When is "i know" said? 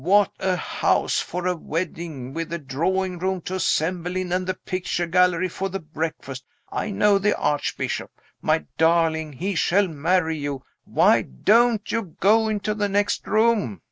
6.71-7.19